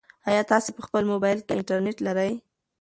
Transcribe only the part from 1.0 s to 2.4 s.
موبایل کې انټرنيټ لرئ؟